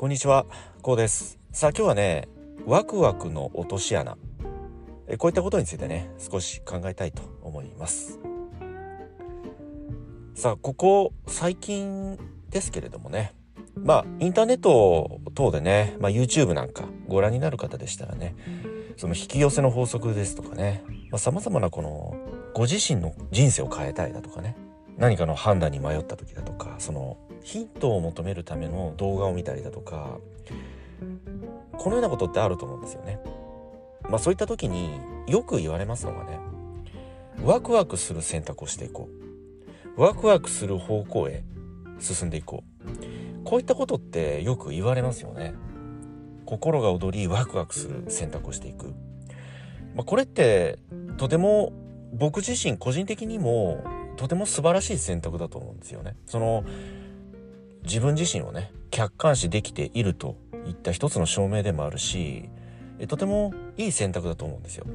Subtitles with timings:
[0.00, 0.46] こんにちは、
[0.80, 1.38] こうです。
[1.52, 2.26] さあ今日はね、
[2.64, 4.16] ワクワクの落とし穴。
[5.18, 8.18] こういったことについてね、少し考えたいと思います。
[10.34, 12.18] さあ、ここ最近
[12.48, 13.34] ですけれどもね、
[13.74, 18.34] まあ、インターネット等でね、まあ、YouTube なんかご覧になる方でしたらね、
[18.96, 22.16] その引き寄せの法則ですとかね、まあ、様々なこの、
[22.54, 24.56] ご自身の人生を変えたいだとかね、
[24.96, 30.18] 何かの判断に迷った時だとか、そのヒントを求めるための動画を見たりだとか
[31.72, 33.20] このようなことってあると思うんですよね。
[34.08, 36.38] まあそういった時によく言われますのがね
[37.42, 39.08] ワクワクする選択をしていこ
[39.96, 41.42] うワクワクする方向へ
[41.98, 45.54] 進んでいこうこういったことってよく言われますよね。
[46.44, 48.92] 心が躍りワクワクする選択をしていく。
[49.94, 50.78] まあ、これって
[51.16, 51.72] とても
[52.12, 53.84] 僕自身個人的にも
[54.16, 56.16] とても素晴らしい選択だと思うんですよね。
[56.26, 56.64] その
[57.84, 60.36] 自分自身をね客観視できていると
[60.66, 62.48] いった一つの証明でもあるし
[63.08, 64.86] とてもいい選択だと思うんですよ。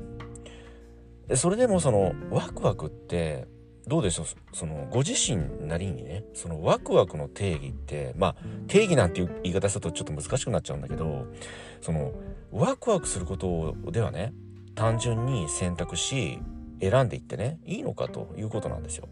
[1.34, 3.48] それでもそのワクワクって
[3.88, 4.26] どうでしょう？
[4.54, 8.36] そのご自身なりにねそのワクワクの定義ってまあ
[8.68, 11.26] 定義なんていう言い方するとちょっと難しくなっちゃうんだけど
[11.82, 12.12] その
[12.52, 14.34] ワクワクすることではね
[14.76, 16.40] 単純に選択し
[16.82, 19.08] 選んでいってねいいのかということなんですよ。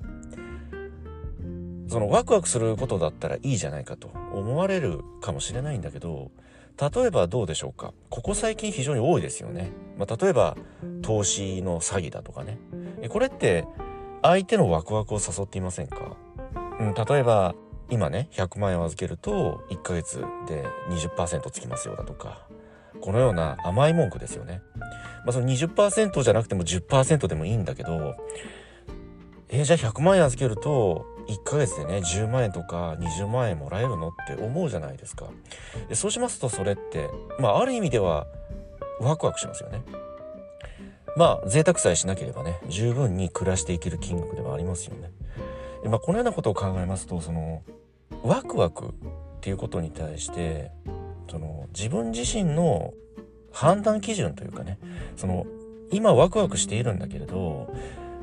[1.88, 6.31] そのワクワクすることだったらいいじゃないかと思われるかもしれないんだけど
[6.80, 7.94] 例えばどうでしょうか？
[8.09, 9.72] ここ最近非常に多いですよね。
[9.98, 10.58] まあ、例えば
[11.04, 12.58] 投資の詐欺だとかね。
[13.09, 13.66] これって
[14.23, 16.16] 相手のワクワクを誘っていませんか、
[16.80, 17.54] うん、例えば
[17.89, 22.48] 今ね100万円を預けると1ヶ月で20%つきますよだとか
[23.02, 24.61] このような甘い文句ですよね。
[25.26, 28.16] まあ、その20%じゃなくても10%でもいいんだけど
[29.50, 35.28] えー、じゃあ100万円預けると1ヶ月でね10万円とか20万円もらえるのって思うじゃないですか。
[35.90, 38.28] でそうしますとそれってまあある意味では
[39.00, 39.82] ワクワクしますよね。
[41.16, 45.12] まあ贅沢さえしなければね十分に暮らしていける金額ではありますよね。
[45.83, 47.62] で、まあ、このようなことを考えますとその
[48.23, 48.89] ワクワクっ
[49.42, 50.72] ていうことに対して
[51.30, 52.94] その自分自身の
[53.52, 54.80] 判断基準というかね
[55.16, 55.45] その
[55.92, 57.72] 今ワクワクしているんだけれど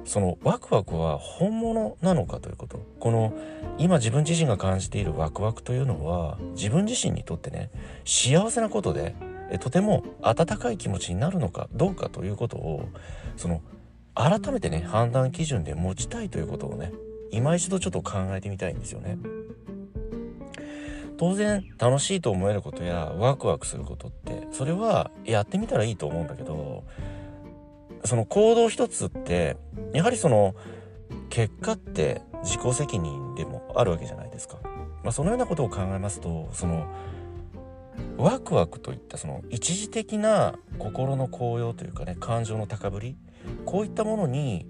[0.05, 3.33] そのワクワクは本物なのかということこの
[3.78, 7.71] 今自分自身が感じているワクワクというのは自分自身にとってね
[8.05, 9.15] 幸せなことで
[9.60, 12.89] とても温かい気持ちになるのかどうかということを
[13.37, 13.62] その
[14.15, 16.93] 改めてね判断基準で持ちたいということをね
[17.31, 19.19] 今一度ちょっと考えてみたいんですよね。
[21.16, 26.84] 当然楽しいと思えることやワクワクすることってそれはやってみたらいいと思うんだけど
[28.05, 29.56] その行動一つって
[29.93, 30.55] やはりその
[31.28, 34.59] 結果って自己責任でもあるわけじゃないですか。
[35.03, 36.87] まあ、そのようなことを考えますとその
[38.19, 43.16] ワクワクといったその一時的な心の高揚というかね感情の高ぶり
[43.65, 44.66] こういったものに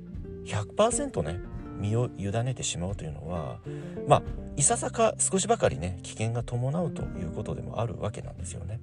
[0.46, 1.40] 100%ね
[1.78, 3.58] 身を委ねてしまうというのは
[4.06, 4.22] まあ
[4.56, 8.80] いささか少しばかりね危険が伴うということでもあるわけなんですよね。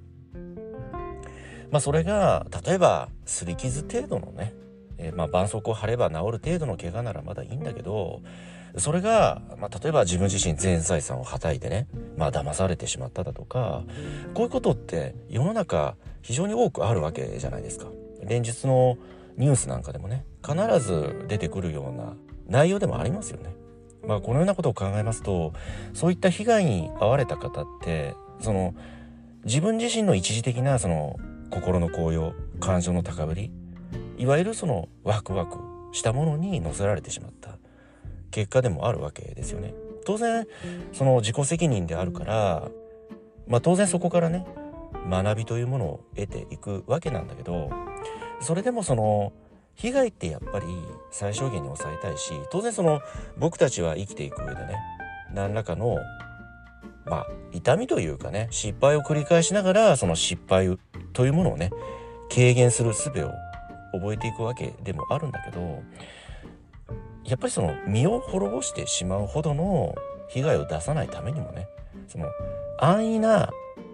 [1.70, 4.54] まあ、それが例えば擦り傷程度のね、
[4.96, 8.22] えー、まあ絆創膏を貼れば治る程度の怪我ならまだいいんだけど
[8.76, 13.82] それが、まあ、例えば自分自身全財産をはたいてね、まあ騙されてしまっただとか
[14.34, 17.86] こういうことって世の中非常に多くあるわけじゃないですか。
[18.22, 18.98] 連日の
[19.36, 22.14] ニュースなんかでもね必ず出てくるような
[22.46, 23.54] 内容でもありますよね。
[24.06, 25.52] まあ、このようなことを考えますと
[25.92, 28.74] そういった被害に遭われた方ってその
[29.44, 31.18] 自分自身の一時的なその
[31.50, 33.50] 心の高揚感情の高ぶり
[34.16, 35.58] いわゆるそのワクワク
[35.92, 37.58] したものに乗せられてしまった
[38.30, 39.72] 結果でもあるわけですよね。
[40.04, 40.46] 当然
[40.92, 42.68] その自己責任であるから
[43.46, 44.46] まあ当然そこからね
[45.08, 47.70] 学びというものを得ていくわけなんだけど
[48.40, 49.32] それでもその
[49.74, 50.66] 被害ってやっぱり
[51.10, 53.00] 最小限に抑えたいし当然その
[53.36, 54.76] 僕たちは生きていく上でね
[55.34, 55.96] 何らかの
[57.08, 60.78] まあ痛みというかね失敗を繰り返しながらその失敗
[61.12, 61.70] というものをね
[62.32, 63.30] 軽減する術を
[63.92, 65.82] 覚えていくわけでもあるんだけど
[67.24, 69.94] やっぱりその身を滅ぼしてしまうほどの
[70.28, 71.66] 被害を出さないためにもね
[72.06, 72.26] その
[72.78, 73.50] 安易な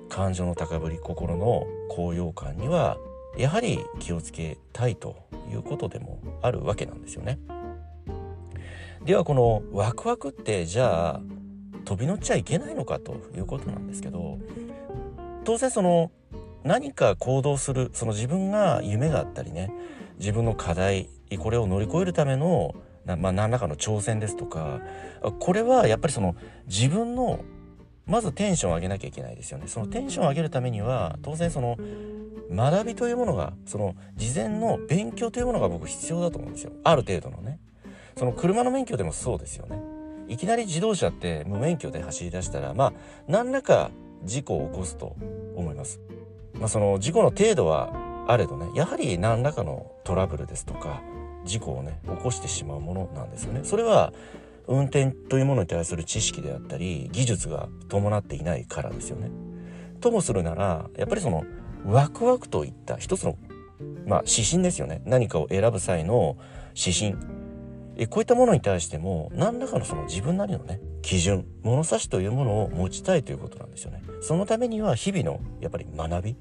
[0.09, 2.99] 感情の高ぶり心の高揚感には
[3.37, 5.17] やはり気をつけたいと
[5.51, 7.39] いうことでもあるわけなんですよね。
[9.05, 11.21] ではこのワクワクってじゃあ
[11.85, 14.39] 飛び乗っちゃいけないのかということなんですけど
[15.45, 16.11] 当然その
[16.63, 19.71] 何か行動するその自分が夢があったりね
[20.19, 22.75] 自分の課題これを乗り越えるための
[23.19, 24.81] まあ、何らかの挑戦ですとか
[25.39, 26.37] これはやっぱりその
[26.67, 27.41] 自分の
[28.07, 29.67] まずテンションを上げなきゃいけないですよね。
[29.67, 31.79] そのテンションを上げるためには当然その
[32.51, 36.73] 学びというものがその事前の勉強というものが僕必要だと思うんですよ。
[36.83, 37.59] ある程度のね。
[38.17, 39.79] その車の免許でもそうですよね。
[40.29, 42.93] いきなり自動車って無免許で走り出したらまあ
[43.29, 43.91] 何らか
[44.25, 45.17] 事故を起こすと
[45.57, 46.01] 思います。
[46.55, 47.93] まあその事故の程度は
[48.27, 51.03] あれどねやはり何らかのトラブルですとか
[51.45, 53.61] 事故をね起こしてしまうものなんですよね。
[53.65, 54.13] それは
[54.67, 59.31] 運転というものに対する知識であったり技術が伴っていないからですよね。
[60.01, 61.45] ともするならやっぱりその
[61.85, 63.37] ワクワクといった一つの
[64.07, 65.03] まあ指針ですよね。
[65.05, 66.39] 何かを選ぶ際の
[66.75, 67.44] 指針。
[67.97, 74.03] えこういったものに対しても何らかのその自分なりのね基準物差しというものを持ちたいということなんですよね。
[74.21, 76.37] そのためには日々のやっぱり学び、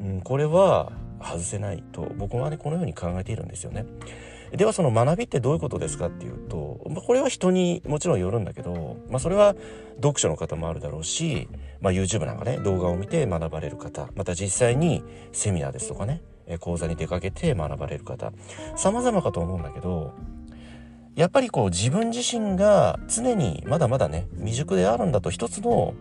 [0.00, 0.92] うん、これは
[1.22, 3.86] 外せないと僕はねこのように考えているんですよね。
[4.52, 9.56] ではその学びってどういうことですかっていうと、まあ、これは人にもちろんよるんだけど、まあ、それは
[9.96, 11.48] 読書の方もあるだろうし、
[11.80, 15.02] まあ、YouTube なんかね動画を見て学ばれる方また実際に
[15.32, 16.22] セミナーですとかね
[16.60, 18.32] 講座に出かけて学ばれる方
[18.76, 20.14] 様々かと思うんだけど
[21.16, 25.94] やっぱりこう自分自身が常にまだまだね未熟であるんだと一つの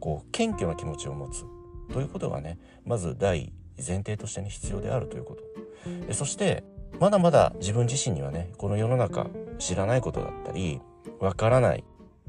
[0.00, 1.44] こう謙虚な気持ちを持つ。
[1.92, 5.36] ということがねまず第前提としてね必要であるというこ
[6.06, 6.12] と。
[6.12, 6.62] そして
[7.00, 9.28] まだまだ自分自身にはねこの世の中
[9.58, 10.80] 知らないことだったり
[11.20, 11.82] わからない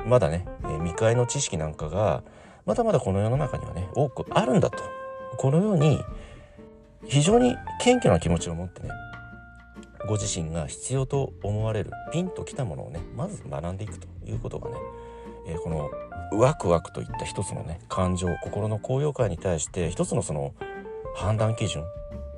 [0.06, 0.48] まだね、
[0.80, 2.24] 未開の知識なんかが
[2.66, 4.78] まだまだこの世の中にはね多くあるんだと。
[5.38, 6.02] このように
[7.06, 8.90] 非常に謙虚な気持ちを持ってね
[10.08, 14.78] ご自身が必要と思われるピンときたものをねまず学んでいくということがね、
[15.48, 15.92] えー、この
[16.34, 20.54] ワクワクといった一つのね感情心の高揚感に対して一つのその
[21.16, 21.84] 判断基準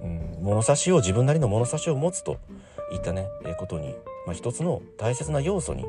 [0.04, 2.38] うん、物差しを自分なりの物差しを持つと
[2.92, 3.96] いったね、えことに、
[4.28, 5.86] まあ、一つの大切な要素に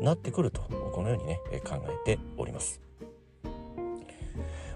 [0.00, 0.62] なってくると
[0.92, 2.80] このようにね、え考えております。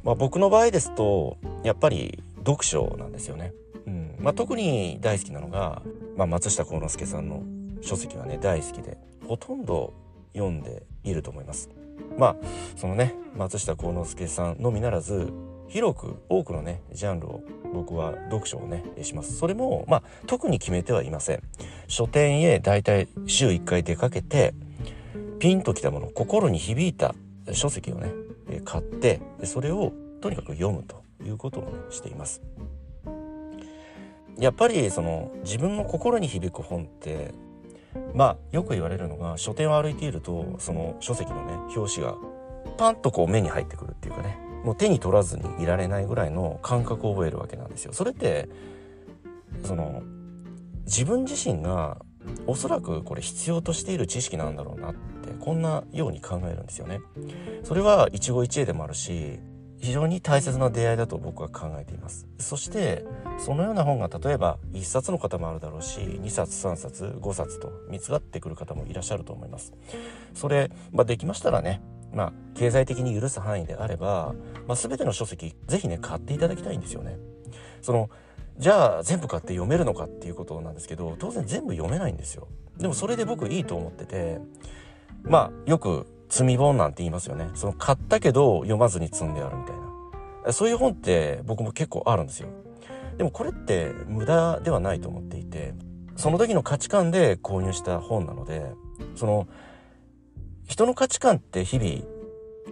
[0.02, 3.52] まあ、僕の場合ですとやっぱり読書なんですよね。
[3.86, 5.82] うんまあ、特に大好きなのが、
[6.20, 7.42] まあ、松下幸之助さんの
[7.80, 9.94] 書籍はね大好きでほとんど
[10.34, 11.70] 読んでいると思います。
[12.18, 12.36] まあ
[12.76, 15.32] そのね松下幸之助さんのみならず
[15.68, 19.34] 広く多くのねジャンルを僕は読書をねします。
[19.34, 21.42] それもまあ特に決めてはいません。
[21.88, 24.52] 書店へだいたい週1回出かけて
[25.38, 27.14] ピンときたもの心に響いた
[27.52, 28.12] 書籍をね
[28.66, 32.42] 買ってそれをとにかく読むということを、ね、しています。
[34.40, 37.34] やっぱりその自分の心に響く本って
[38.14, 42.16] まあよく言われるのが書店を歩いているとその書籍のね表紙が
[42.78, 47.92] パンとこう目に入ってくるっていうかねもう手に取らずにいられないぐらいの感覚を覚えるわけなんですよ。
[47.92, 48.48] それって
[49.64, 50.02] その
[50.84, 51.98] 自分自身が
[52.46, 57.00] おそらくこれ必要としている知識なんだろうなってこんなように考えるんですよね。
[57.62, 59.38] それは一期一会でもあるし
[59.80, 62.26] 非常に大切な出会いだと僕は考えています。
[62.38, 63.04] そして
[63.38, 69.72] そのような本が例えば1冊の方もあるだろうし2冊3冊5冊と見つかってくる方もいらっしゃると思います。
[70.34, 71.82] それ、まあ、できましたらね
[72.12, 74.34] まあ、経済的に許す範囲であれば、
[74.66, 77.18] まあ、全ての書籍ぜひね買っていただきたいんですよね。
[77.82, 78.10] その
[78.58, 82.48] じゃあ全部買って読めるのかっていうことなんですけど当然全部読めないんですよ。
[82.76, 84.40] でもそれで僕いいと思ってて
[85.22, 87.50] まあよく積み本なんて言いますよね。
[87.54, 89.76] その買ったけど読まずに積んであるみたい
[90.46, 90.52] な。
[90.52, 92.48] そういう本って僕も結構あるんですよ。
[93.20, 95.74] でもこれって無駄ではないと思っていて
[96.16, 98.72] その時の価値観で購入した本なので
[99.14, 99.46] その
[100.66, 102.02] 人の価値観って日々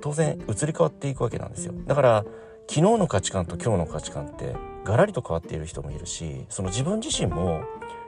[0.00, 2.24] 当然移り変わっていくわけなんですよだから
[2.66, 7.62] 昨日の価値観と今日の価値観ってガラリと変わっている人もいるしその自分自身も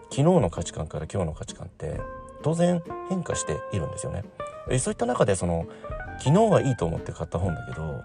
[0.04, 2.00] 昨日の価値観から今日の価値観って
[2.42, 4.24] 当然変化しているんですよね
[4.68, 5.66] えそういった中でその
[6.18, 8.02] 昨日はいいと思って買った本だけど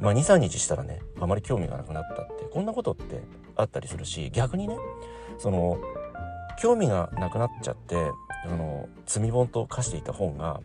[0.00, 3.22] まあ23日したらねあまり興味がなくなったってこんなことって
[3.56, 4.76] あったりするし逆にね
[5.38, 5.78] その
[6.60, 7.96] 興味がなくなっちゃって
[8.44, 10.60] あの積み本と化していた本が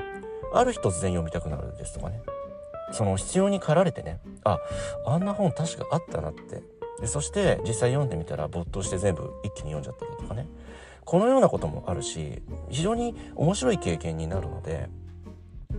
[0.54, 2.22] ある日突然読みたくなるですとかね。
[2.92, 4.58] その必要に駆られてねあ
[5.06, 6.64] あんな本確かあったなって。
[7.00, 10.48] でそして実際読んでみたら没頭して全部一気に読んじゃったりとかね。
[11.06, 14.90] このようなこともあるし非常に面白い経験になるので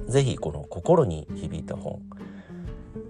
[0.09, 2.00] 是非この心に響いた本。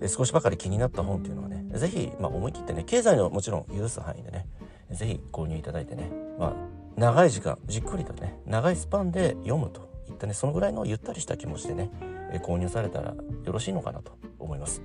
[0.09, 4.47] 少しばかり気になった本っていうのはね是非、まあ、思い切ってね経済のもちろん許す範囲でね
[4.91, 6.53] 是非購入いただいてね、まあ、
[6.97, 11.91] 長い時間じっくりとね長いスパンで読むといったねそのぐらいのゆったりした気持ちでね、
[12.43, 13.17] 購入されたらよ
[13.53, 14.83] ろしいのかなと思います。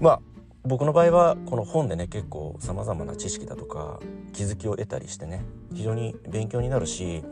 [0.00, 0.20] まあ
[0.64, 4.00] 僕の場合はこの本でね結構さまざまな知識だとか
[4.32, 5.44] 気づきを得たりしてね
[5.74, 7.22] 非常に勉強になるし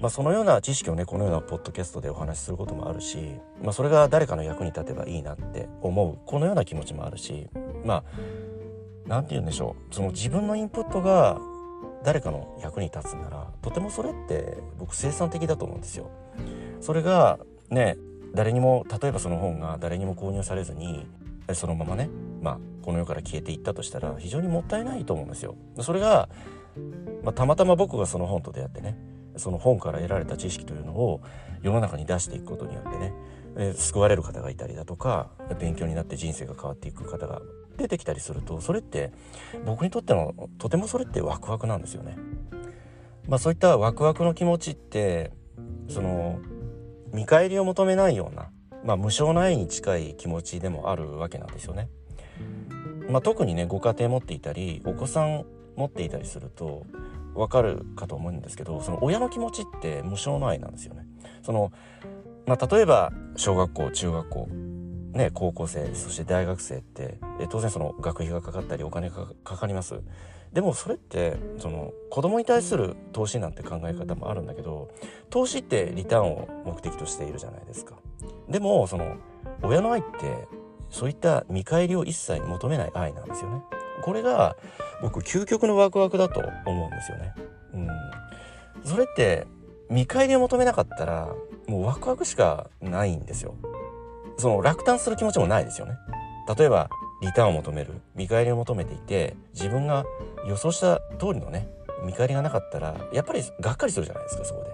[0.00, 3.18] まあ、そのような知識をねこのようなポッドキャストでお話しすることもあるし、
[3.62, 7.48] まあ、それが誰かの役に立てばいいなって思うこのような気持ちもあるし
[7.84, 8.04] まあ
[9.06, 11.38] 何て言うんでしょうその自分のインプットが
[12.02, 16.10] 誰かの役に立つならとてもそれって僕生産的だと思うんですよ。
[16.80, 17.96] それがね
[18.34, 21.06] 誰にも例えばその本が誰にも購入されずに
[21.54, 22.08] そのままね、
[22.40, 25.56] まあ、この世から消えていったとしたら非常にもったいないと思うんですよ。
[25.80, 26.28] それが、
[27.22, 28.96] まあ、たまたま僕がその本と出会ってね
[29.36, 31.20] その本から得られた知識というのを
[31.62, 33.12] 世の中に出していくことによってね、
[33.56, 37.42] え救われる方がいたりだとか勉強になって人生が変わっていく方が
[37.76, 39.12] 出てきたりするとそれって
[39.64, 42.16] 僕にとってのとてもそれってワクワクなんですよね。
[43.28, 45.32] まあ、そういったワクワクの気持ちって
[45.88, 46.40] その
[47.12, 48.50] 見返りを求めないような、
[48.84, 51.88] まあ、無償の愛に近い気持ちでもあるわけなんですよね。
[53.08, 55.44] まあ、特にねご家庭持っていたりお子さん
[55.76, 56.86] 持っていたりすると
[57.34, 61.06] わかるかと思うんですけどその親の気持ちって無償の愛なんですよね。
[61.42, 61.72] その
[62.46, 64.48] まあ、例えば小学校中学校
[65.12, 70.00] ね、高校生そして大学生ってえ当然その学費がかかったりお金がかかります。
[70.52, 74.90] でもそれってその子供に対する投資なんて考え方もあるんだけど
[75.28, 77.94] 投資ってリターンを目的としているじゃないですか。
[78.48, 79.16] でもその
[79.62, 80.48] 親の愛って
[80.88, 83.62] そういった見返りを一切求めない愛なんですよね。
[84.02, 84.56] これが
[85.02, 87.34] 僕究極のワクワクだと思うんですよね
[87.74, 87.88] うん
[88.84, 89.46] それって
[89.88, 91.34] 見返りを求めなかったら
[91.66, 93.54] もうワクワクしかないんですよ
[94.40, 95.98] その落胆する気持ちもないですよね。
[96.56, 96.88] 例えば
[97.20, 100.04] リターンを求める見返りを求めていて自分が
[100.48, 101.68] 予想した通りのね
[102.04, 104.70] 見返りがなかったらやっぱりがっかりするじゃないですかそこで。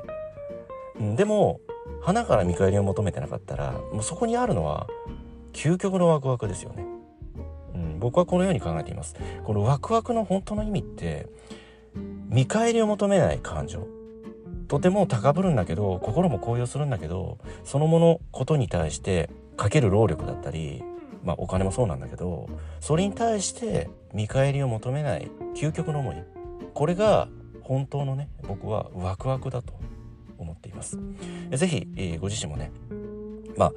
[1.00, 1.60] うん、でも
[2.00, 4.86] 花から見返りを求めてなかったらもうそこにあるのは
[5.52, 6.86] 究極のワクワクですよね。
[7.98, 9.14] 僕はこのように考えています。
[9.44, 11.26] このワクワクの本当の意味って
[12.28, 13.86] 見返りを求めない感情。
[14.68, 20.82] とても高ぶるんだけど心も高揚するんだけどそのものことに対してかける労力だったり、
[21.22, 22.48] まあ、お金もそうなんだけど
[22.80, 26.16] それに対して見返りを求めない究極の思い。
[26.74, 27.28] これが
[27.62, 29.74] 本当のね僕はワクワクだと
[30.38, 30.98] 思っています。
[31.52, 32.72] 是非、ご自身もね
[33.56, 33.72] まあ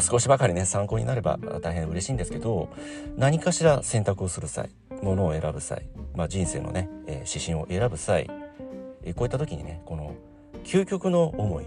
[0.00, 2.68] 少しばかりね参考になれば大変嬉しいんですけど
[3.16, 4.70] 何かしら選択をする際
[5.02, 8.30] ものを選ぶ際、まあ、人生のね、えー、指針を選ぶ際、
[9.02, 10.14] えー、こういった時にねこの
[10.64, 11.64] 究極の思い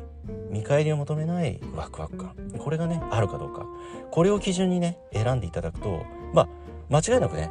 [0.50, 3.66] 見返りを求めないワクワク感これがねあるかどうか
[4.12, 6.48] これを基準にね選んでいただくとまあ
[6.90, 7.50] 間違いなくね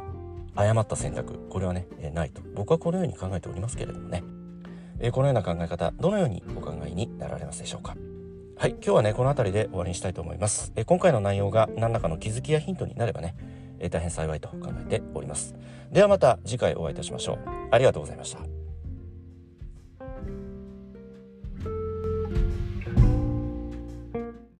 [0.55, 2.41] 誤った選択これはね、えないと。
[2.53, 4.21] 僕はこのように考えておりますけれどもね、
[4.99, 7.95] えこのような考え方どのようにお考えになられますでしょうか？
[8.61, 13.33] はい今日はねこの辺りで終わりにしたいと思います、え今回の内容が何らかの気づきやヒントになればね、
[13.79, 15.55] え大変幸いと考えております。
[15.91, 17.49] ではまた次回お会いいたしましょう。
[17.71, 18.60] ありがとうございました。